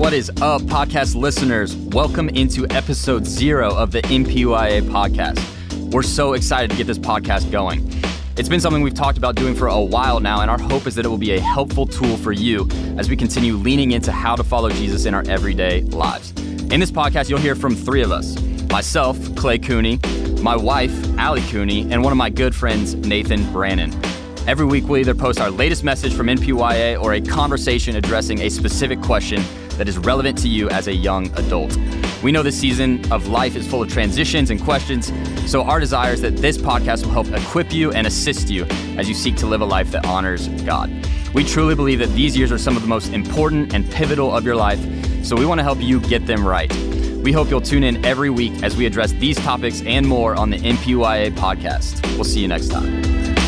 What 0.00 0.14
is 0.14 0.30
up, 0.40 0.62
podcast 0.62 1.14
listeners? 1.14 1.76
Welcome 1.76 2.30
into 2.30 2.66
episode 2.70 3.26
zero 3.26 3.74
of 3.76 3.92
the 3.92 4.00
NPYA 4.00 4.80
podcast. 4.84 5.38
We're 5.92 6.02
so 6.02 6.32
excited 6.32 6.70
to 6.70 6.76
get 6.78 6.86
this 6.86 6.98
podcast 6.98 7.50
going. 7.52 7.86
It's 8.38 8.48
been 8.48 8.60
something 8.60 8.82
we've 8.82 8.94
talked 8.94 9.18
about 9.18 9.34
doing 9.34 9.54
for 9.54 9.66
a 9.66 9.78
while 9.78 10.18
now, 10.18 10.40
and 10.40 10.50
our 10.50 10.58
hope 10.58 10.86
is 10.86 10.94
that 10.94 11.04
it 11.04 11.08
will 11.08 11.18
be 11.18 11.32
a 11.32 11.38
helpful 11.38 11.86
tool 11.86 12.16
for 12.16 12.32
you 12.32 12.66
as 12.96 13.10
we 13.10 13.16
continue 13.16 13.56
leaning 13.56 13.90
into 13.90 14.10
how 14.10 14.34
to 14.36 14.42
follow 14.42 14.70
Jesus 14.70 15.04
in 15.04 15.12
our 15.12 15.22
everyday 15.28 15.82
lives. 15.82 16.30
In 16.72 16.80
this 16.80 16.90
podcast, 16.90 17.28
you'll 17.28 17.38
hear 17.38 17.54
from 17.54 17.76
three 17.76 18.00
of 18.00 18.10
us 18.10 18.40
myself, 18.70 19.18
Clay 19.36 19.58
Cooney, 19.58 20.00
my 20.40 20.56
wife, 20.56 20.94
Allie 21.18 21.42
Cooney, 21.50 21.82
and 21.92 22.02
one 22.02 22.10
of 22.10 22.16
my 22.16 22.30
good 22.30 22.54
friends, 22.54 22.94
Nathan 22.94 23.52
Brannon. 23.52 23.92
Every 24.48 24.64
week, 24.64 24.88
we'll 24.88 25.00
either 25.02 25.14
post 25.14 25.42
our 25.42 25.50
latest 25.50 25.84
message 25.84 26.14
from 26.14 26.28
NPYA 26.28 26.98
or 27.02 27.12
a 27.12 27.20
conversation 27.20 27.96
addressing 27.96 28.40
a 28.40 28.48
specific 28.48 29.02
question 29.02 29.44
that 29.80 29.88
is 29.88 29.96
relevant 29.96 30.36
to 30.36 30.46
you 30.46 30.68
as 30.68 30.88
a 30.88 30.94
young 30.94 31.30
adult. 31.38 31.74
We 32.22 32.32
know 32.32 32.42
this 32.42 32.60
season 32.60 33.10
of 33.10 33.28
life 33.28 33.56
is 33.56 33.66
full 33.66 33.82
of 33.82 33.90
transitions 33.90 34.50
and 34.50 34.60
questions, 34.60 35.10
so 35.50 35.62
our 35.62 35.80
desire 35.80 36.12
is 36.12 36.20
that 36.20 36.36
this 36.36 36.58
podcast 36.58 37.06
will 37.06 37.12
help 37.12 37.28
equip 37.28 37.72
you 37.72 37.90
and 37.92 38.06
assist 38.06 38.50
you 38.50 38.66
as 38.98 39.08
you 39.08 39.14
seek 39.14 39.36
to 39.36 39.46
live 39.46 39.62
a 39.62 39.64
life 39.64 39.90
that 39.92 40.04
honors 40.04 40.48
God. 40.66 40.90
We 41.32 41.44
truly 41.44 41.74
believe 41.74 41.98
that 42.00 42.10
these 42.10 42.36
years 42.36 42.52
are 42.52 42.58
some 42.58 42.76
of 42.76 42.82
the 42.82 42.88
most 42.88 43.14
important 43.14 43.72
and 43.72 43.90
pivotal 43.90 44.36
of 44.36 44.44
your 44.44 44.54
life, 44.54 44.80
so 45.24 45.34
we 45.34 45.46
want 45.46 45.60
to 45.60 45.64
help 45.64 45.80
you 45.80 45.98
get 45.98 46.26
them 46.26 46.46
right. 46.46 46.70
We 47.22 47.32
hope 47.32 47.48
you'll 47.48 47.62
tune 47.62 47.82
in 47.82 48.04
every 48.04 48.28
week 48.28 48.62
as 48.62 48.76
we 48.76 48.84
address 48.84 49.12
these 49.12 49.38
topics 49.38 49.80
and 49.86 50.06
more 50.06 50.34
on 50.34 50.50
the 50.50 50.58
NPYA 50.58 51.32
podcast. 51.36 52.04
We'll 52.16 52.24
see 52.24 52.40
you 52.40 52.48
next 52.48 52.68
time. 52.68 53.39